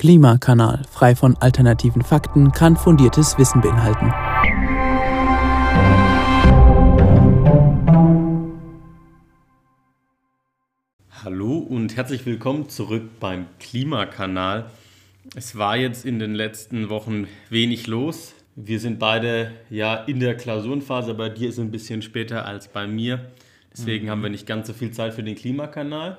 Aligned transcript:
Klimakanal, 0.00 0.82
frei 0.90 1.14
von 1.14 1.36
alternativen 1.40 2.00
Fakten, 2.00 2.52
kann 2.52 2.74
fundiertes 2.74 3.36
Wissen 3.36 3.60
beinhalten. 3.60 4.10
Hallo 11.22 11.58
und 11.58 11.98
herzlich 11.98 12.24
willkommen 12.24 12.70
zurück 12.70 13.10
beim 13.20 13.44
Klimakanal. 13.58 14.70
Es 15.36 15.58
war 15.58 15.76
jetzt 15.76 16.06
in 16.06 16.18
den 16.18 16.34
letzten 16.34 16.88
Wochen 16.88 17.26
wenig 17.50 17.86
los. 17.86 18.32
Wir 18.56 18.80
sind 18.80 18.98
beide 18.98 19.52
ja 19.68 19.96
in 19.96 20.18
der 20.18 20.34
Klausurenphase, 20.34 21.12
bei 21.12 21.28
dir 21.28 21.50
ist 21.50 21.58
es 21.58 21.60
ein 21.60 21.70
bisschen 21.70 22.00
später 22.00 22.46
als 22.46 22.68
bei 22.68 22.86
mir. 22.86 23.30
Deswegen 23.70 24.06
mhm. 24.06 24.10
haben 24.12 24.22
wir 24.22 24.30
nicht 24.30 24.46
ganz 24.46 24.66
so 24.66 24.72
viel 24.72 24.92
Zeit 24.92 25.12
für 25.12 25.22
den 25.22 25.34
Klimakanal. 25.34 26.16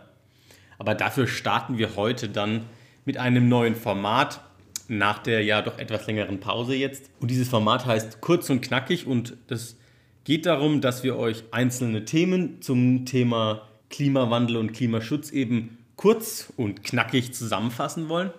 Aber 0.77 0.93
dafür 0.93 1.25
starten 1.25 1.79
wir 1.79 1.95
heute 1.95 2.29
dann 2.29 2.61
mit 3.05 3.17
einem 3.17 3.49
neuen 3.49 3.75
Format 3.75 4.41
nach 4.87 5.19
der 5.19 5.43
ja 5.43 5.61
doch 5.61 5.79
etwas 5.79 6.05
längeren 6.05 6.39
Pause 6.39 6.75
jetzt. 6.75 7.09
Und 7.19 7.31
dieses 7.31 7.47
Format 7.47 7.85
heißt 7.85 8.19
kurz 8.21 8.49
und 8.49 8.61
knackig 8.61 9.07
und 9.07 9.37
das 9.47 9.77
geht 10.25 10.45
darum, 10.45 10.81
dass 10.81 11.03
wir 11.03 11.17
euch 11.17 11.43
einzelne 11.51 12.05
Themen 12.05 12.61
zum 12.61 13.05
Thema 13.05 13.67
Klimawandel 13.89 14.57
und 14.57 14.73
Klimaschutz 14.73 15.31
eben 15.31 15.77
kurz 15.95 16.51
und 16.57 16.83
knackig 16.83 17.33
zusammenfassen 17.33 18.09
wollen. 18.09 18.31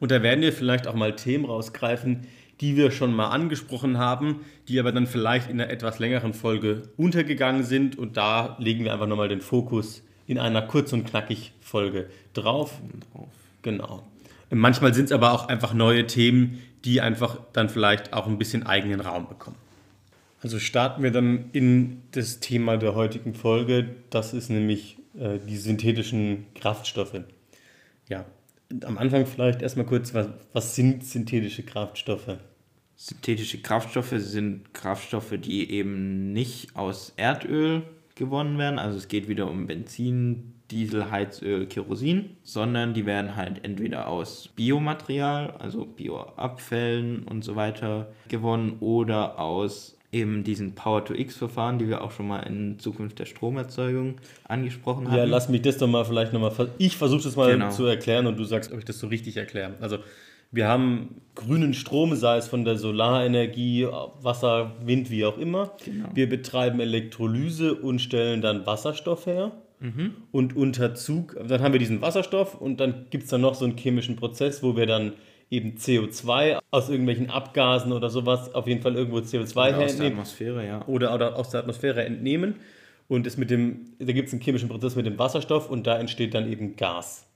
Und 0.00 0.10
da 0.10 0.22
werden 0.22 0.40
wir 0.40 0.52
vielleicht 0.52 0.86
auch 0.86 0.94
mal 0.94 1.14
Themen 1.14 1.44
rausgreifen, 1.44 2.26
die 2.60 2.76
wir 2.76 2.90
schon 2.90 3.14
mal 3.14 3.28
angesprochen 3.28 3.98
haben, 3.98 4.40
die 4.66 4.80
aber 4.80 4.92
dann 4.92 5.06
vielleicht 5.06 5.48
in 5.48 5.60
einer 5.60 5.70
etwas 5.70 5.98
längeren 5.98 6.34
Folge 6.34 6.82
untergegangen 6.96 7.62
sind. 7.62 7.96
Und 7.96 8.16
da 8.16 8.56
legen 8.58 8.84
wir 8.84 8.92
einfach 8.92 9.06
nochmal 9.06 9.28
den 9.28 9.40
Fokus 9.40 10.02
in 10.26 10.38
einer 10.38 10.62
kurz 10.62 10.92
und 10.92 11.04
knackig 11.04 11.52
Folge 11.60 12.10
drauf. 12.34 12.80
drauf. 13.12 13.28
Genau. 13.62 14.02
Manchmal 14.50 14.94
sind 14.94 15.06
es 15.06 15.12
aber 15.12 15.32
auch 15.32 15.48
einfach 15.48 15.74
neue 15.74 16.06
Themen, 16.06 16.62
die 16.84 17.00
einfach 17.00 17.38
dann 17.52 17.68
vielleicht 17.68 18.12
auch 18.12 18.26
ein 18.26 18.38
bisschen 18.38 18.64
eigenen 18.64 19.00
Raum 19.00 19.28
bekommen. 19.28 19.56
Also 20.42 20.58
starten 20.58 21.02
wir 21.02 21.10
dann 21.10 21.50
in 21.52 22.02
das 22.12 22.40
Thema 22.40 22.76
der 22.76 22.94
heutigen 22.94 23.34
Folge. 23.34 23.96
Das 24.10 24.32
ist 24.32 24.50
nämlich 24.50 24.96
äh, 25.18 25.38
die 25.38 25.56
synthetischen 25.56 26.46
Kraftstoffe. 26.54 27.20
Ja, 28.08 28.24
am 28.84 28.98
Anfang 28.98 29.26
vielleicht 29.26 29.62
erstmal 29.62 29.86
kurz, 29.86 30.14
was, 30.14 30.28
was 30.52 30.74
sind 30.74 31.04
synthetische 31.04 31.64
Kraftstoffe? 31.64 32.38
Synthetische 32.96 33.60
Kraftstoffe 33.60 34.14
sind 34.16 34.72
Kraftstoffe, 34.74 35.34
die 35.38 35.70
eben 35.70 36.32
nicht 36.32 36.76
aus 36.76 37.12
Erdöl 37.16 37.82
gewonnen 38.18 38.58
werden. 38.58 38.78
Also 38.78 38.98
es 38.98 39.08
geht 39.08 39.28
wieder 39.28 39.50
um 39.50 39.66
Benzin, 39.66 40.52
Diesel, 40.70 41.10
Heizöl, 41.10 41.66
Kerosin, 41.66 42.36
sondern 42.42 42.92
die 42.92 43.06
werden 43.06 43.36
halt 43.36 43.64
entweder 43.64 44.08
aus 44.08 44.50
Biomaterial, 44.54 45.52
also 45.58 45.86
Bioabfällen 45.86 47.24
und 47.24 47.42
so 47.42 47.56
weiter 47.56 48.08
gewonnen 48.28 48.76
oder 48.80 49.38
aus 49.38 49.96
eben 50.10 50.44
diesen 50.44 50.74
Power-to-X-Verfahren, 50.74 51.78
die 51.78 51.88
wir 51.88 52.02
auch 52.02 52.10
schon 52.10 52.28
mal 52.28 52.40
in 52.40 52.78
Zukunft 52.78 53.18
der 53.18 53.26
Stromerzeugung 53.26 54.16
angesprochen 54.44 55.10
haben. 55.10 55.16
Ja, 55.16 55.24
lass 55.24 55.48
mich 55.48 55.62
das 55.62 55.78
doch 55.78 55.86
mal 55.86 56.04
vielleicht 56.04 56.32
nochmal. 56.32 56.52
Ich 56.78 56.96
versuche 56.96 57.22
das 57.22 57.36
mal 57.36 57.52
genau. 57.52 57.70
zu 57.70 57.84
erklären 57.84 58.26
und 58.26 58.38
du 58.38 58.44
sagst, 58.44 58.72
ob 58.72 58.78
ich 58.78 58.84
das 58.84 58.98
so 58.98 59.06
richtig 59.06 59.36
erkläre. 59.36 59.74
Also, 59.80 59.98
wir 60.50 60.66
haben 60.66 61.20
grünen 61.34 61.74
Strom, 61.74 62.14
sei 62.16 62.38
es 62.38 62.48
von 62.48 62.64
der 62.64 62.76
Solarenergie, 62.76 63.86
Wasser, 64.20 64.72
Wind, 64.84 65.10
wie 65.10 65.24
auch 65.24 65.38
immer. 65.38 65.72
Genau. 65.84 66.08
Wir 66.14 66.28
betreiben 66.28 66.80
Elektrolyse 66.80 67.74
und 67.74 68.00
stellen 68.00 68.40
dann 68.40 68.66
Wasserstoff 68.66 69.26
her. 69.26 69.52
Mhm. 69.80 70.14
Und 70.32 70.56
unter 70.56 70.94
Zug, 70.94 71.36
dann 71.46 71.62
haben 71.62 71.72
wir 71.72 71.78
diesen 71.78 72.02
Wasserstoff 72.02 72.60
und 72.60 72.80
dann 72.80 73.06
gibt 73.10 73.24
es 73.24 73.30
dann 73.30 73.42
noch 73.42 73.54
so 73.54 73.64
einen 73.64 73.76
chemischen 73.76 74.16
Prozess, 74.16 74.62
wo 74.62 74.76
wir 74.76 74.86
dann 74.86 75.12
eben 75.50 75.76
CO2 75.76 76.58
aus 76.70 76.88
irgendwelchen 76.88 77.30
Abgasen 77.30 77.92
oder 77.92 78.10
sowas, 78.10 78.54
auf 78.54 78.66
jeden 78.66 78.82
Fall 78.82 78.96
irgendwo 78.96 79.18
CO2 79.18 79.76
oder 79.76 79.84
aus 79.84 79.96
der 79.96 80.06
Atmosphäre, 80.08 80.66
ja. 80.66 80.86
Oder, 80.86 81.14
oder 81.14 81.36
aus 81.36 81.50
der 81.50 81.60
Atmosphäre 81.60 82.04
entnehmen. 82.04 82.56
Und 83.06 83.26
es 83.26 83.38
mit 83.38 83.50
dem, 83.50 83.94
da 83.98 84.12
gibt 84.12 84.28
es 84.28 84.34
einen 84.34 84.42
chemischen 84.42 84.68
Prozess 84.68 84.96
mit 84.96 85.06
dem 85.06 85.18
Wasserstoff 85.18 85.70
und 85.70 85.86
da 85.86 85.98
entsteht 85.98 86.34
dann 86.34 86.50
eben 86.50 86.76
Gas. 86.76 87.26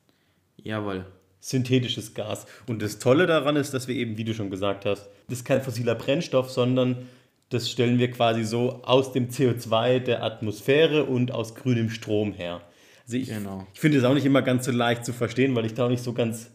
Jawohl. 0.56 1.06
Synthetisches 1.44 2.14
Gas. 2.14 2.47
Und 2.69 2.80
das 2.82 3.00
Tolle 3.00 3.26
daran 3.26 3.56
ist, 3.56 3.75
dass 3.75 3.88
wir 3.88 3.97
eben, 3.97 4.16
wie 4.16 4.22
du 4.22 4.32
schon 4.32 4.48
gesagt 4.48 4.86
hast, 4.86 5.08
das 5.28 5.38
ist 5.38 5.44
kein 5.44 5.60
fossiler 5.60 5.97
Brennstoff, 5.97 6.50
sondern 6.50 7.08
das 7.48 7.69
stellen 7.69 7.98
wir 7.98 8.12
quasi 8.12 8.44
so 8.44 8.80
aus 8.84 9.12
dem 9.12 9.28
CO2 9.28 9.98
der 9.98 10.22
Atmosphäre 10.22 11.04
und 11.04 11.32
aus 11.32 11.56
grünem 11.56 11.91
Strom 11.91 12.32
her. 12.32 12.62
Also 13.04 13.16
ich, 13.16 13.28
genau. 13.28 13.66
ich 13.75 13.80
finde 13.80 13.98
es 13.98 14.04
auch 14.04 14.14
nicht 14.14 14.25
immer 14.25 14.42
ganz 14.42 14.66
so 14.66 14.70
leicht 14.70 15.04
zu 15.04 15.12
verstehen, 15.12 15.54
weil 15.56 15.66
ich 15.66 15.75
da 15.75 15.86
auch 15.86 15.91
nicht 15.91 16.04
so 16.04 16.12
ganz 16.12 16.50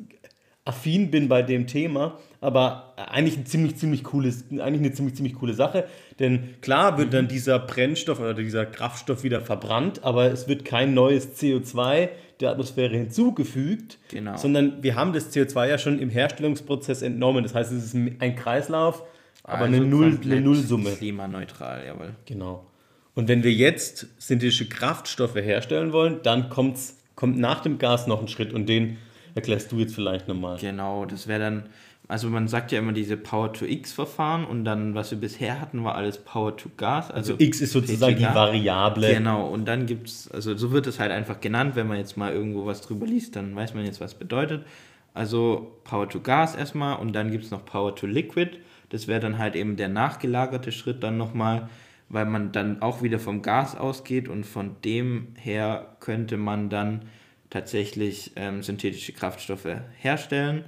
affin 0.63 1.11
bin 1.11 1.27
bei 1.27 1.41
dem 1.41 1.67
Thema, 1.67 2.17
aber 2.39 2.93
eigentlich 2.97 3.37
ein 3.37 3.45
ziemlich, 3.45 3.77
ziemlich 3.77 4.03
cooles, 4.03 4.45
eigentlich 4.51 4.79
eine 4.79 4.91
ziemlich, 4.91 5.15
ziemlich 5.15 5.35
coole 5.35 5.53
Sache. 5.53 5.85
Denn 6.19 6.55
klar 6.61 6.97
wird 6.97 7.13
dann 7.13 7.27
dieser 7.27 7.59
Brennstoff 7.59 8.19
oder 8.19 8.33
dieser 8.33 8.65
Kraftstoff 8.65 9.23
wieder 9.23 9.41
verbrannt, 9.41 10.03
aber 10.03 10.31
es 10.31 10.47
wird 10.47 10.65
kein 10.65 10.93
neues 10.93 11.39
CO2 11.39 12.09
der 12.39 12.51
Atmosphäre 12.51 12.95
hinzugefügt, 12.95 13.97
genau. 14.09 14.37
sondern 14.37 14.83
wir 14.83 14.95
haben 14.95 15.13
das 15.13 15.33
CO2 15.33 15.69
ja 15.69 15.77
schon 15.77 15.99
im 15.99 16.09
Herstellungsprozess 16.09 17.01
entnommen. 17.01 17.43
Das 17.43 17.55
heißt, 17.55 17.71
es 17.71 17.85
ist 17.85 17.95
ein 17.95 18.35
Kreislauf, 18.35 19.03
aber 19.43 19.63
also 19.63 19.75
eine, 19.75 19.85
Null, 19.85 20.19
eine 20.23 20.41
Nullsumme. 20.41 20.91
Klimaneutral, 20.91 21.85
jawohl. 21.85 22.15
Genau. 22.25 22.67
Und 23.15 23.27
wenn 23.27 23.43
wir 23.43 23.51
jetzt 23.51 24.07
synthetische 24.19 24.69
Kraftstoffe 24.69 25.35
herstellen 25.35 25.91
wollen, 25.91 26.19
dann 26.21 26.49
kommt's, 26.49 26.97
kommt 27.15 27.39
nach 27.39 27.61
dem 27.61 27.79
Gas 27.79 28.05
noch 28.05 28.21
ein 28.21 28.27
Schritt 28.27 28.53
und 28.53 28.69
den 28.69 28.97
erklärst 29.33 29.71
du 29.71 29.79
jetzt 29.79 29.95
vielleicht 29.95 30.27
nochmal. 30.27 30.59
Genau, 30.59 31.05
das 31.05 31.27
wäre 31.27 31.39
dann, 31.39 31.69
also 32.09 32.29
man 32.29 32.47
sagt 32.47 32.71
ja 32.71 32.79
immer 32.79 32.93
diese 32.93 33.17
Power-to-X-Verfahren 33.17 34.45
und 34.45 34.63
dann, 34.63 34.95
was 34.95 35.11
wir 35.11 35.17
bisher 35.17 35.59
hatten, 35.59 35.83
war 35.83 35.95
alles 35.95 36.19
Power-to-Gas. 36.19 37.11
Also, 37.11 37.33
also, 37.33 37.43
X 37.43 37.59
ist 37.59 37.73
sozusagen 37.73 38.15
die 38.15 38.23
Variable. 38.23 39.13
Genau, 39.13 39.49
und 39.49 39.67
dann 39.67 39.85
gibt 39.87 40.07
es, 40.07 40.31
also 40.31 40.55
so 40.55 40.71
wird 40.71 40.87
es 40.87 40.99
halt 40.99 41.11
einfach 41.11 41.41
genannt, 41.41 41.75
wenn 41.75 41.87
man 41.87 41.97
jetzt 41.97 42.15
mal 42.15 42.31
irgendwo 42.31 42.65
was 42.65 42.81
drüber 42.81 43.05
liest, 43.05 43.35
dann 43.35 43.53
weiß 43.55 43.73
man 43.73 43.83
jetzt, 43.83 43.99
was 43.99 44.15
bedeutet. 44.15 44.65
Also 45.13 45.79
Power-to-Gas 45.83 46.55
erstmal 46.55 46.97
und 46.97 47.13
dann 47.13 47.29
gibt 47.29 47.43
es 47.43 47.51
noch 47.51 47.65
Power-to-Liquid. 47.65 48.51
Das 48.89 49.09
wäre 49.09 49.19
dann 49.19 49.37
halt 49.37 49.57
eben 49.57 49.75
der 49.75 49.89
nachgelagerte 49.89 50.71
Schritt 50.71 51.03
dann 51.03 51.17
nochmal, 51.17 51.67
weil 52.07 52.25
man 52.25 52.53
dann 52.53 52.81
auch 52.81 53.01
wieder 53.01 53.19
vom 53.19 53.41
Gas 53.41 53.75
ausgeht 53.75 54.29
und 54.29 54.45
von 54.45 54.77
dem 54.85 55.33
her 55.37 55.97
könnte 55.99 56.37
man 56.37 56.69
dann 56.69 57.01
tatsächlich 57.49 58.31
ähm, 58.37 58.63
synthetische 58.63 59.11
Kraftstoffe 59.11 59.67
herstellen 59.97 60.63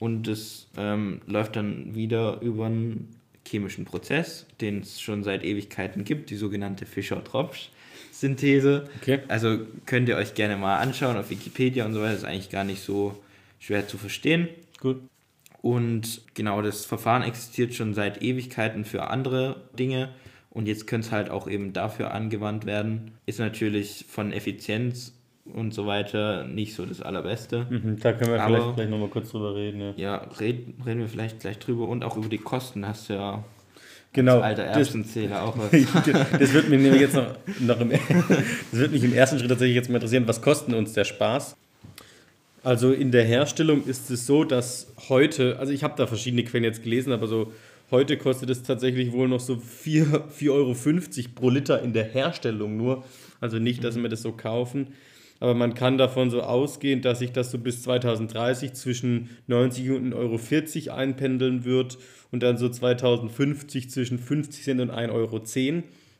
und 0.00 0.26
es 0.26 0.66
ähm, 0.76 1.20
läuft 1.26 1.56
dann 1.56 1.94
wieder 1.94 2.40
über 2.40 2.66
einen 2.66 3.14
chemischen 3.46 3.84
Prozess, 3.84 4.46
den 4.60 4.80
es 4.80 5.00
schon 5.00 5.22
seit 5.22 5.44
Ewigkeiten 5.44 6.04
gibt, 6.04 6.30
die 6.30 6.36
sogenannte 6.36 6.86
Fischer-Tropsch-Synthese. 6.86 8.88
Okay. 9.00 9.20
Also 9.28 9.58
könnt 9.86 10.08
ihr 10.08 10.16
euch 10.16 10.34
gerne 10.34 10.56
mal 10.56 10.78
anschauen 10.78 11.16
auf 11.16 11.30
Wikipedia 11.30 11.84
und 11.84 11.92
so 11.92 12.00
weiter, 12.00 12.12
das 12.12 12.22
ist 12.22 12.28
eigentlich 12.28 12.50
gar 12.50 12.64
nicht 12.64 12.82
so 12.82 13.20
schwer 13.58 13.86
zu 13.86 13.98
verstehen. 13.98 14.48
Gut. 14.80 15.00
Und 15.62 16.22
genau, 16.34 16.62
das 16.62 16.86
Verfahren 16.86 17.22
existiert 17.22 17.74
schon 17.74 17.92
seit 17.92 18.22
Ewigkeiten 18.22 18.86
für 18.86 19.08
andere 19.08 19.62
Dinge 19.78 20.08
und 20.48 20.66
jetzt 20.66 20.86
könnte 20.86 21.08
es 21.08 21.12
halt 21.12 21.30
auch 21.30 21.46
eben 21.46 21.72
dafür 21.72 22.12
angewandt 22.12 22.64
werden. 22.64 23.12
Ist 23.26 23.38
natürlich 23.38 24.06
von 24.08 24.32
Effizienz 24.32 25.12
und 25.52 25.72
so 25.74 25.86
weiter 25.86 26.44
nicht 26.44 26.74
so 26.74 26.86
das 26.86 27.00
Allerbeste. 27.00 27.66
Mhm, 27.68 27.98
da 28.00 28.12
können 28.12 28.32
wir 28.32 28.42
Aber, 28.42 28.56
vielleicht 28.56 28.76
gleich 28.76 28.88
nochmal 28.88 29.08
kurz 29.08 29.30
drüber 29.30 29.54
reden. 29.54 29.80
Ja, 29.80 29.92
ja 29.96 30.16
reden, 30.38 30.80
reden 30.84 31.00
wir 31.00 31.08
vielleicht 31.08 31.40
gleich 31.40 31.58
drüber 31.58 31.88
und 31.88 32.04
auch 32.04 32.16
über 32.16 32.28
die 32.28 32.38
Kosten 32.38 32.86
hast 32.86 33.08
du 33.08 33.14
ja 33.14 33.44
genau, 34.12 34.40
alter 34.40 34.64
Erbsenzähler 34.64 35.42
auch 35.42 35.56
was. 35.58 35.70
das 35.70 36.52
wird 36.52 36.68
mich 36.68 36.82
jetzt 37.00 37.14
noch, 37.14 37.36
noch 37.60 37.80
im, 37.80 37.90
das 38.70 38.80
wird 38.80 38.92
mich 38.92 39.04
im 39.04 39.12
ersten 39.12 39.38
Schritt 39.38 39.50
tatsächlich 39.50 39.76
jetzt 39.76 39.88
mal 39.88 39.96
interessieren, 39.96 40.26
was 40.26 40.42
kostet 40.42 40.74
uns 40.74 40.92
der 40.92 41.04
Spaß? 41.04 41.56
Also 42.62 42.92
in 42.92 43.10
der 43.10 43.24
Herstellung 43.24 43.84
ist 43.86 44.10
es 44.10 44.26
so, 44.26 44.44
dass 44.44 44.92
heute, 45.08 45.58
also 45.58 45.72
ich 45.72 45.82
habe 45.82 45.94
da 45.96 46.06
verschiedene 46.06 46.44
Quellen 46.44 46.64
jetzt 46.64 46.82
gelesen, 46.82 47.12
aber 47.12 47.26
so 47.26 47.52
heute 47.90 48.16
kostet 48.18 48.50
es 48.50 48.62
tatsächlich 48.62 49.12
wohl 49.12 49.28
noch 49.28 49.40
so 49.40 49.54
4,50 49.54 50.50
Euro 50.50 50.74
pro 51.34 51.50
Liter 51.50 51.82
in 51.82 51.92
der 51.92 52.04
Herstellung 52.04 52.76
nur. 52.76 53.04
Also 53.40 53.58
nicht, 53.58 53.82
dass 53.82 53.96
wir 53.96 54.08
das 54.08 54.22
so 54.22 54.32
kaufen 54.32 54.88
aber 55.40 55.54
man 55.54 55.74
kann 55.74 55.96
davon 55.96 56.30
so 56.30 56.42
ausgehen, 56.42 57.00
dass 57.00 57.18
sich 57.18 57.32
das 57.32 57.50
so 57.50 57.58
bis 57.58 57.82
2030 57.82 58.74
zwischen 58.74 59.30
90 59.46 59.90
und 59.90 60.14
1,40 60.14 60.88
Euro 60.88 60.96
einpendeln 60.96 61.64
wird 61.64 61.98
und 62.30 62.42
dann 62.42 62.58
so 62.58 62.68
2050 62.68 63.90
zwischen 63.90 64.18
50 64.18 64.62
Cent 64.62 64.80
und 64.82 64.90
1,10 64.90 65.10
Euro. 65.10 65.42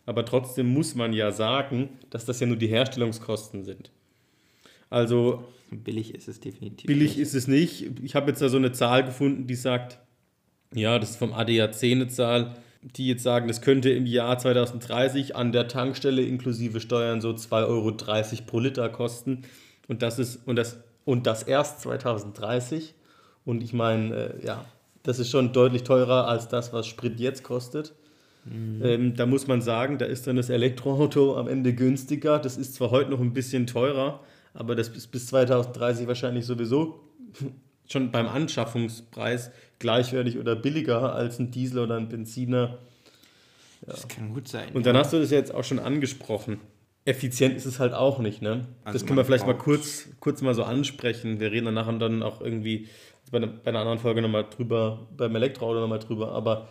Aber 0.06 0.24
trotzdem 0.24 0.72
muss 0.72 0.94
man 0.94 1.12
ja 1.12 1.32
sagen, 1.32 1.90
dass 2.08 2.24
das 2.24 2.40
ja 2.40 2.46
nur 2.46 2.56
die 2.56 2.66
Herstellungskosten 2.66 3.64
sind. 3.64 3.92
Also 4.88 5.44
billig 5.70 6.14
ist 6.14 6.26
es 6.26 6.40
definitiv. 6.40 6.86
Billig 6.86 7.18
ist 7.18 7.34
es 7.34 7.46
nicht. 7.46 8.00
Ich 8.02 8.14
habe 8.14 8.30
jetzt 8.30 8.40
da 8.40 8.48
so 8.48 8.56
eine 8.56 8.72
Zahl 8.72 9.04
gefunden, 9.04 9.46
die 9.46 9.54
sagt, 9.54 9.98
ja, 10.74 10.98
das 10.98 11.10
ist 11.10 11.16
vom 11.16 11.34
ADAC 11.34 11.84
eine 11.84 12.08
Zahl, 12.08 12.54
die 12.82 13.08
jetzt 13.08 13.22
sagen, 13.22 13.48
das 13.48 13.60
könnte 13.60 13.90
im 13.90 14.06
Jahr 14.06 14.38
2030 14.38 15.36
an 15.36 15.52
der 15.52 15.68
Tankstelle 15.68 16.22
inklusive 16.22 16.80
Steuern 16.80 17.20
so 17.20 17.30
2,30 17.30 17.68
Euro 17.68 17.92
pro 18.46 18.58
Liter 18.58 18.88
kosten. 18.88 19.42
Und 19.88 20.02
das 20.02 20.18
ist, 20.18 20.46
und 20.46 20.56
das, 20.56 20.78
und 21.04 21.26
das 21.26 21.42
erst 21.42 21.80
2030. 21.80 22.94
Und 23.44 23.62
ich 23.62 23.72
meine, 23.72 24.14
äh, 24.14 24.46
ja, 24.46 24.64
das 25.02 25.18
ist 25.18 25.30
schon 25.30 25.52
deutlich 25.52 25.84
teurer 25.84 26.28
als 26.28 26.48
das, 26.48 26.72
was 26.72 26.86
Sprit 26.86 27.20
jetzt 27.20 27.42
kostet. 27.42 27.92
Mhm. 28.44 28.80
Ähm, 28.82 29.14
da 29.14 29.26
muss 29.26 29.46
man 29.46 29.60
sagen, 29.60 29.98
da 29.98 30.06
ist 30.06 30.26
dann 30.26 30.36
das 30.36 30.48
Elektroauto 30.48 31.36
am 31.36 31.48
Ende 31.48 31.74
günstiger. 31.74 32.38
Das 32.38 32.56
ist 32.56 32.74
zwar 32.74 32.90
heute 32.90 33.10
noch 33.10 33.20
ein 33.20 33.34
bisschen 33.34 33.66
teurer, 33.66 34.20
aber 34.54 34.74
das 34.74 34.88
ist 34.88 35.08
bis 35.08 35.26
2030 35.26 36.06
wahrscheinlich 36.06 36.46
sowieso 36.46 37.00
schon 37.90 38.10
beim 38.10 38.28
Anschaffungspreis 38.28 39.50
gleichwertig 39.78 40.38
oder 40.38 40.56
billiger 40.56 41.14
als 41.14 41.38
ein 41.38 41.50
Diesel 41.50 41.80
oder 41.80 41.96
ein 41.96 42.08
Benziner. 42.08 42.78
Ja. 43.86 43.92
Das 43.92 44.08
kann 44.08 44.32
gut 44.32 44.48
sein. 44.48 44.68
Und 44.74 44.86
dann 44.86 44.96
hast 44.96 45.12
du 45.12 45.18
das 45.18 45.30
jetzt 45.30 45.54
auch 45.54 45.64
schon 45.64 45.78
angesprochen. 45.78 46.60
Effizient 47.04 47.56
ist 47.56 47.64
es 47.64 47.80
halt 47.80 47.94
auch 47.94 48.18
nicht, 48.18 48.42
ne? 48.42 48.68
Also 48.84 48.98
das 48.98 49.06
können 49.06 49.16
wir 49.16 49.24
vielleicht 49.24 49.46
mal 49.46 49.56
kurz, 49.56 50.08
kurz 50.20 50.42
mal 50.42 50.54
so 50.54 50.64
ansprechen. 50.64 51.40
Wir 51.40 51.50
reden 51.50 51.64
dann 51.64 51.74
nachher 51.74 51.94
dann 51.94 52.22
auch 52.22 52.40
irgendwie 52.40 52.88
bei, 53.30 53.38
einer, 53.38 53.46
bei 53.46 53.70
einer 53.70 53.80
anderen 53.80 53.98
Folge 53.98 54.20
nochmal 54.22 54.46
drüber, 54.48 55.08
beim 55.16 55.34
Elektroauto 55.34 55.80
nochmal 55.80 55.98
drüber, 55.98 56.32
aber 56.32 56.68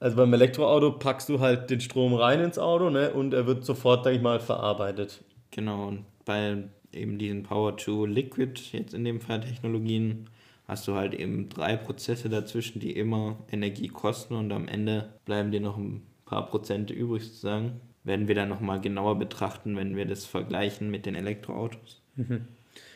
also 0.00 0.16
beim 0.16 0.32
Elektroauto 0.32 0.92
packst 0.92 1.28
du 1.28 1.40
halt 1.40 1.70
den 1.70 1.80
Strom 1.80 2.14
rein 2.14 2.40
ins 2.40 2.58
Auto, 2.58 2.90
ne? 2.90 3.12
Und 3.12 3.34
er 3.34 3.46
wird 3.46 3.64
sofort, 3.64 4.04
denke 4.04 4.16
ich 4.16 4.22
mal, 4.22 4.40
verarbeitet. 4.40 5.22
Genau, 5.50 5.88
und 5.88 6.04
bei 6.24 6.64
eben 6.92 7.18
diesen 7.18 7.42
Power-to-Liquid, 7.42 8.60
jetzt 8.72 8.94
in 8.94 9.04
dem 9.04 9.20
Fall 9.20 9.40
Technologien, 9.40 10.28
hast 10.66 10.88
du 10.88 10.94
halt 10.94 11.14
eben 11.14 11.48
drei 11.48 11.76
Prozesse 11.76 12.28
dazwischen, 12.28 12.80
die 12.80 12.92
immer 12.92 13.38
Energie 13.50 13.88
kosten 13.88 14.34
und 14.34 14.52
am 14.52 14.68
Ende 14.68 15.14
bleiben 15.24 15.50
dir 15.50 15.60
noch 15.60 15.76
ein 15.76 16.02
paar 16.24 16.46
Prozent 16.46 16.90
übrig 16.90 17.24
sozusagen. 17.24 17.80
Werden 18.04 18.28
wir 18.28 18.34
dann 18.34 18.48
nochmal 18.48 18.80
genauer 18.80 19.18
betrachten, 19.18 19.76
wenn 19.76 19.96
wir 19.96 20.06
das 20.06 20.24
vergleichen 20.24 20.90
mit 20.90 21.06
den 21.06 21.14
Elektroautos. 21.14 22.02
Mhm. 22.16 22.46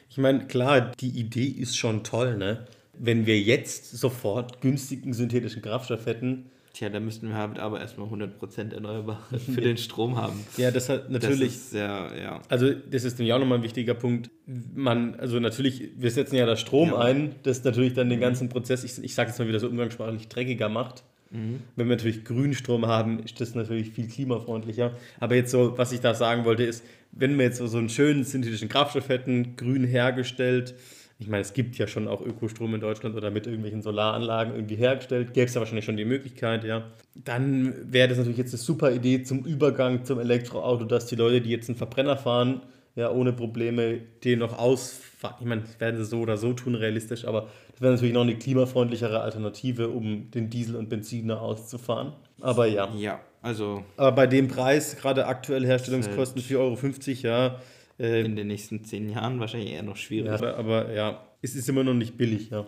Ich 0.09 0.19
meine, 0.19 0.47
klar, 0.47 0.93
die 1.01 1.11
Idee 1.11 1.47
ist 1.47 1.77
schon 1.77 2.03
toll, 2.03 2.37
ne? 2.37 2.67
Wenn 2.99 3.27
wir 3.27 3.41
jetzt 3.41 3.93
sofort 3.93 4.61
günstigen 4.61 5.15
synthetischen 5.15 5.63
Kraftstoff 5.63 6.07
hätten, 6.07 6.51
Tja, 6.73 6.89
da 6.89 7.01
müssten 7.01 7.29
wir 7.29 7.35
halt 7.35 7.59
aber 7.59 7.81
erstmal 7.81 8.07
100% 8.09 8.73
erneuerbare 8.73 9.39
für 9.39 9.61
den 9.61 9.77
Strom 9.77 10.17
haben. 10.17 10.45
Ja, 10.57 10.71
das 10.71 10.89
hat 10.89 11.11
natürlich. 11.11 11.55
Das 11.55 11.71
sehr, 11.71 12.13
ja. 12.21 12.43
Also, 12.49 12.73
das 12.73 13.05
ist 13.05 13.19
nämlich 13.19 13.33
auch 13.33 13.41
nochmal 13.41 13.59
ein 13.59 13.65
wichtiger 13.65 13.95
Punkt. 13.95 14.31
Man, 14.47 15.17
also 15.17 15.41
natürlich, 15.41 15.91
wir 15.97 16.11
setzen 16.11 16.37
ja 16.37 16.47
da 16.47 16.57
Strom 16.57 16.91
ja. 16.91 16.99
ein, 16.99 17.35
das 17.43 17.65
natürlich 17.65 17.95
dann 17.95 18.09
den 18.09 18.19
mhm. 18.19 18.23
ganzen 18.23 18.49
Prozess, 18.49 18.85
ich, 18.85 19.03
ich 19.03 19.15
sage 19.15 19.31
jetzt 19.31 19.39
mal 19.39 19.49
wieder 19.49 19.59
so 19.59 19.69
umgangssprachlich, 19.69 20.29
dreckiger 20.29 20.69
macht. 20.69 21.03
Mhm. 21.31 21.61
Wenn 21.77 21.89
wir 21.89 21.97
natürlich 21.97 22.25
Grünstrom 22.25 22.87
haben, 22.87 23.21
ist 23.21 23.41
das 23.41 23.55
natürlich 23.55 23.91
viel 23.91 24.09
klimafreundlicher. 24.09 24.93
Aber 25.19 25.35
jetzt 25.35 25.51
so, 25.51 25.77
was 25.77 25.93
ich 25.93 26.01
da 26.01 26.15
sagen 26.15 26.45
wollte, 26.45 26.65
ist, 26.65 26.85
wenn 27.13 27.37
wir 27.37 27.47
jetzt 27.47 27.59
so 27.59 27.79
einen 27.79 27.89
schönen 27.89 28.25
synthetischen 28.25 28.69
Kraftstoff 28.69 29.09
hätten, 29.09 29.57
grün 29.57 29.85
hergestellt, 29.85 30.75
ich 31.21 31.29
meine, 31.29 31.43
es 31.43 31.53
gibt 31.53 31.77
ja 31.77 31.87
schon 31.87 32.09
auch 32.09 32.23
Ökostrom 32.23 32.75
in 32.75 32.81
Deutschland 32.81 33.15
oder 33.15 33.31
mit 33.31 33.47
irgendwelchen 33.47 33.83
Solaranlagen 33.83 34.55
irgendwie 34.55 34.77
hergestellt, 34.77 35.35
gäbe 35.35 35.47
es 35.47 35.55
ja 35.55 35.61
wahrscheinlich 35.61 35.85
schon 35.85 35.99
die 35.99 36.07
Möglichkeit, 36.07 36.65
ja. 36.65 36.85
Dann 37.15 37.75
wäre 37.93 38.09
das 38.09 38.17
natürlich 38.17 38.39
jetzt 38.39 38.55
eine 38.55 38.59
super 38.59 38.91
Idee 38.91 39.23
zum 39.23 39.45
Übergang 39.45 40.07
zum 40.07 40.19
Elektroauto, 40.19 40.87
dass 40.87 41.07
die 41.07 41.17
Leute, 41.17 41.43
die 41.43 41.51
jetzt 41.51 41.69
einen 41.69 41.77
Verbrenner 41.77 42.17
fahren, 42.17 42.63
ja, 42.97 43.11
ohne 43.11 43.35
Probleme 43.35 43.99
den 44.25 44.39
noch 44.39 44.59
ausfahren. 44.59 45.37
Ich 45.41 45.47
meine, 45.47 45.61
das 45.61 45.79
werden 45.79 45.99
sie 45.99 46.07
so 46.07 46.21
oder 46.21 46.39
so 46.39 46.55
tun, 46.55 46.75
realistisch, 46.75 47.27
aber 47.27 47.49
das 47.73 47.83
wäre 47.83 47.93
natürlich 47.93 48.15
noch 48.15 48.23
eine 48.23 48.37
klimafreundlichere 48.37 49.21
Alternative, 49.21 49.91
um 49.91 50.31
den 50.31 50.49
Diesel 50.49 50.75
und 50.75 50.89
Benziner 50.89 51.43
auszufahren. 51.43 52.15
Aber 52.41 52.65
ja. 52.67 52.89
Ja, 52.97 53.21
also. 53.43 53.85
Aber 53.99 54.13
bei 54.13 54.27
dem 54.27 54.49
Preis, 54.49 54.97
gerade 54.97 55.27
aktuell 55.27 55.67
Herstellungskosten 55.67 56.41
4,50 56.41 56.57
Euro, 56.59 56.79
ja, 57.23 57.61
ähm, 58.00 58.26
in 58.26 58.37
den 58.37 58.47
nächsten 58.47 58.85
zehn 58.85 59.11
Jahren 59.11 59.38
wahrscheinlich 59.41 59.73
eher 59.73 59.82
noch 59.82 59.97
schwierig. 59.97 60.41
Ja, 60.41 60.56
aber 60.56 60.93
ja, 60.93 61.23
es 61.43 61.55
ist 61.55 61.69
immer 61.69 61.85
noch 61.85 61.94
nicht 61.94 62.17
billig, 62.17 62.50
ja. 62.50 62.67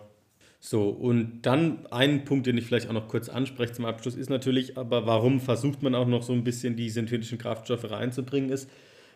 So, 0.59 0.87
und 0.87 1.41
dann 1.41 1.85
ein 1.91 2.23
Punkt, 2.23 2.47
den 2.47 2.57
ich 2.57 2.65
vielleicht 2.65 2.87
auch 2.87 2.93
noch 2.93 3.09
kurz 3.09 3.27
anspreche 3.27 3.73
zum 3.73 3.83
Abschluss, 3.83 4.15
ist 4.15 4.29
natürlich, 4.29 4.77
aber 4.77 5.05
warum 5.05 5.41
versucht 5.41 5.83
man 5.83 5.93
auch 5.93 6.07
noch 6.07 6.23
so 6.23 6.31
ein 6.31 6.45
bisschen 6.45 6.77
die 6.77 6.89
synthetischen 6.89 7.37
Kraftstoffe 7.37 7.91
reinzubringen, 7.91 8.49
ist, 8.49 8.69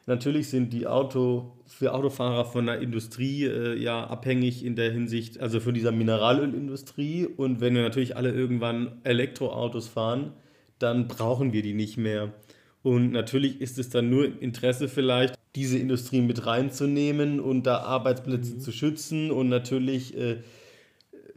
natürlich 0.08 0.50
sind 0.50 0.74
die 0.74 0.88
Auto, 0.88 1.54
für 1.66 1.94
Autofahrer 1.94 2.44
von 2.44 2.66
der 2.66 2.82
Industrie 2.82 3.46
äh, 3.46 3.78
ja 3.78 4.06
abhängig 4.08 4.66
in 4.66 4.76
der 4.76 4.92
Hinsicht, 4.92 5.40
also 5.40 5.62
von 5.62 5.74
dieser 5.74 5.94
Mineralölindustrie. 5.94 7.28
Und 7.28 7.62
wenn 7.62 7.76
wir 7.76 7.82
natürlich 7.82 8.18
alle 8.18 8.32
irgendwann 8.32 9.00
Elektroautos 9.04 9.88
fahren, 9.88 10.34
dann 10.80 11.08
brauchen 11.08 11.54
wir 11.54 11.62
die 11.62 11.74
nicht 11.74 11.96
mehr. 11.96 12.34
Und 12.84 13.12
natürlich 13.12 13.62
ist 13.62 13.80
es 13.80 13.90
dann 13.90 14.10
nur 14.10 14.42
Interesse 14.42 14.90
vielleicht, 14.90 15.37
diese 15.58 15.80
Industrie 15.80 16.22
mit 16.22 16.46
reinzunehmen 16.46 17.40
und 17.40 17.64
da 17.64 17.80
Arbeitsplätze 17.80 18.54
mhm. 18.54 18.60
zu 18.60 18.72
schützen 18.72 19.32
und 19.32 19.50
natürlich 19.50 20.16
äh, 20.16 20.38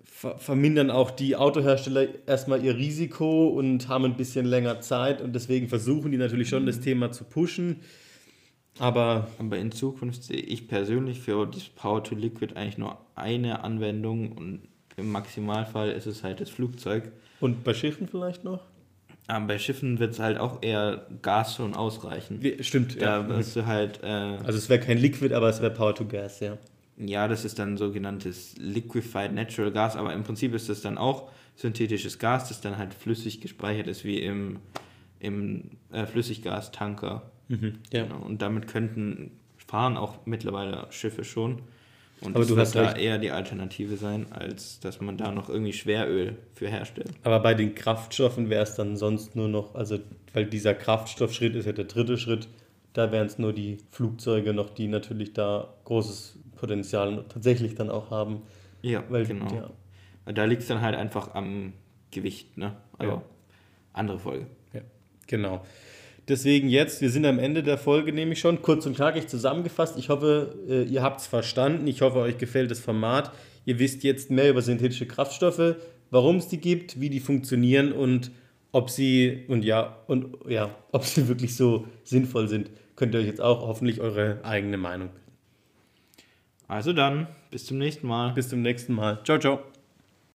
ver 0.04 0.38
vermindern 0.38 0.90
auch 0.90 1.10
die 1.10 1.36
Autohersteller 1.36 2.06
erstmal 2.26 2.62
ihr 2.62 2.76
Risiko 2.76 3.48
und 3.48 3.88
haben 3.88 4.04
ein 4.04 4.18
bisschen 4.18 4.44
länger 4.44 4.82
Zeit 4.82 5.22
und 5.22 5.32
deswegen 5.32 5.68
versuchen 5.68 6.12
die 6.12 6.18
natürlich 6.18 6.50
schon 6.50 6.64
mhm. 6.64 6.66
das 6.66 6.80
Thema 6.80 7.10
zu 7.12 7.24
pushen. 7.24 7.80
Aber, 8.78 9.28
Aber 9.38 9.56
in 9.56 9.72
Zukunft 9.72 10.22
sehe 10.22 10.36
ich 10.36 10.68
persönlich 10.68 11.20
für 11.20 11.46
das 11.46 11.70
Power 11.70 12.04
to 12.04 12.14
Liquid 12.14 12.54
eigentlich 12.56 12.76
nur 12.76 12.98
eine 13.14 13.64
Anwendung 13.64 14.32
und 14.32 14.68
im 14.98 15.10
Maximalfall 15.10 15.92
ist 15.92 16.06
es 16.06 16.22
halt 16.22 16.40
das 16.40 16.50
Flugzeug. 16.50 17.10
Und 17.40 17.64
bei 17.64 17.72
Schiffen 17.72 18.06
vielleicht 18.06 18.44
noch? 18.44 18.60
Aber 19.30 19.46
bei 19.46 19.58
Schiffen 19.58 19.98
wird 20.00 20.14
es 20.14 20.18
halt 20.18 20.38
auch 20.38 20.62
eher 20.62 21.06
Gas 21.22 21.54
schon 21.56 21.74
ausreichen. 21.74 22.40
Stimmt, 22.60 23.00
da 23.00 23.20
ja. 23.20 23.28
wirst 23.28 23.54
du 23.54 23.66
halt. 23.66 24.02
Äh, 24.02 24.06
also 24.06 24.58
es 24.58 24.68
wäre 24.68 24.80
kein 24.80 24.98
Liquid, 24.98 25.34
aber 25.34 25.48
es 25.48 25.62
wäre 25.62 25.72
Power 25.72 25.94
to 25.94 26.04
Gas, 26.04 26.40
ja. 26.40 26.58
Ja, 26.96 27.28
das 27.28 27.44
ist 27.44 27.58
dann 27.58 27.76
sogenanntes 27.76 28.56
Liquefied 28.58 29.32
Natural 29.32 29.70
Gas, 29.70 29.96
aber 29.96 30.12
im 30.12 30.24
Prinzip 30.24 30.52
ist 30.52 30.68
das 30.68 30.82
dann 30.82 30.98
auch 30.98 31.30
synthetisches 31.54 32.18
Gas, 32.18 32.48
das 32.48 32.60
dann 32.60 32.76
halt 32.76 32.92
flüssig 32.92 33.40
gespeichert 33.40 33.86
ist, 33.86 34.04
wie 34.04 34.18
im, 34.18 34.58
im 35.20 35.70
äh, 35.92 36.06
Flüssiggastanker. 36.06 37.30
Mhm, 37.48 37.74
ja. 37.92 38.02
Genau. 38.02 38.18
Und 38.18 38.42
damit 38.42 38.66
könnten 38.66 39.30
fahren 39.56 39.96
auch 39.96 40.26
mittlerweile 40.26 40.88
Schiffe 40.90 41.22
schon. 41.22 41.62
Und 42.22 42.36
aber 42.36 42.44
das 42.44 42.74
wird 42.74 42.74
da 42.74 42.96
eher 42.96 43.18
die 43.18 43.30
Alternative 43.30 43.96
sein, 43.96 44.26
als 44.30 44.78
dass 44.80 45.00
man 45.00 45.16
da 45.16 45.32
noch 45.32 45.48
irgendwie 45.48 45.72
Schweröl 45.72 46.36
für 46.54 46.68
herstellt. 46.68 47.12
Aber 47.22 47.40
bei 47.40 47.54
den 47.54 47.74
Kraftstoffen 47.74 48.50
wäre 48.50 48.62
es 48.62 48.74
dann 48.74 48.96
sonst 48.96 49.36
nur 49.36 49.48
noch, 49.48 49.74
also 49.74 49.98
weil 50.34 50.46
dieser 50.46 50.74
Kraftstoffschritt 50.74 51.54
ist 51.56 51.64
ja 51.64 51.72
der 51.72 51.86
dritte 51.86 52.18
Schritt, 52.18 52.48
da 52.92 53.10
wären 53.10 53.26
es 53.26 53.38
nur 53.38 53.52
die 53.52 53.78
Flugzeuge 53.90 54.52
noch, 54.52 54.70
die 54.70 54.88
natürlich 54.88 55.32
da 55.32 55.72
großes 55.84 56.38
Potenzial 56.56 57.24
tatsächlich 57.28 57.74
dann 57.74 57.88
auch 57.88 58.10
haben. 58.10 58.42
Ja, 58.82 59.02
weil, 59.08 59.26
genau. 59.26 59.46
Ja. 60.26 60.32
Da 60.32 60.44
liegt 60.44 60.62
es 60.62 60.68
dann 60.68 60.82
halt 60.82 60.96
einfach 60.96 61.34
am 61.34 61.72
Gewicht, 62.10 62.58
ne? 62.58 62.76
Also 62.98 63.12
ja. 63.12 63.22
andere 63.94 64.18
Folge. 64.18 64.46
Ja, 64.74 64.82
genau. 65.26 65.64
Deswegen 66.30 66.68
jetzt, 66.68 67.02
wir 67.02 67.10
sind 67.10 67.26
am 67.26 67.38
Ende 67.38 67.62
der 67.62 67.76
Folge 67.76 68.12
nämlich 68.12 68.40
schon, 68.40 68.62
kurz 68.62 68.86
und 68.86 68.96
knackig 68.96 69.28
zusammengefasst. 69.28 69.98
Ich 69.98 70.08
hoffe, 70.08 70.54
äh, 70.68 70.84
ihr 70.84 71.02
habt 71.02 71.20
es 71.20 71.26
verstanden. 71.26 71.86
Ich 71.86 72.00
hoffe, 72.00 72.20
euch 72.20 72.38
gefällt 72.38 72.70
das 72.70 72.80
Format. 72.80 73.32
Ihr 73.66 73.78
wisst 73.78 74.04
jetzt 74.04 74.30
mehr 74.30 74.48
über 74.48 74.62
synthetische 74.62 75.06
Kraftstoffe, 75.06 75.76
warum 76.10 76.36
es 76.36 76.48
die 76.48 76.60
gibt, 76.60 77.00
wie 77.00 77.10
die 77.10 77.20
funktionieren 77.20 77.92
und 77.92 78.30
ob 78.72 78.88
sie 78.88 79.44
und 79.48 79.64
ja 79.64 79.98
und 80.06 80.36
ja, 80.48 80.74
ob 80.92 81.04
sie 81.04 81.28
wirklich 81.28 81.56
so 81.56 81.86
sinnvoll 82.04 82.48
sind. 82.48 82.70
Könnt 82.96 83.14
ihr 83.14 83.20
euch 83.20 83.26
jetzt 83.26 83.40
auch 83.40 83.66
hoffentlich 83.66 84.00
eure 84.00 84.38
eigene 84.44 84.78
Meinung 84.78 85.08
bilden. 85.08 85.20
Also 86.68 86.92
dann, 86.92 87.26
bis 87.50 87.66
zum 87.66 87.78
nächsten 87.78 88.06
Mal. 88.06 88.32
Bis 88.32 88.48
zum 88.48 88.62
nächsten 88.62 88.94
Mal. 88.94 89.20
Ciao, 89.24 89.38
ciao. 89.38 89.69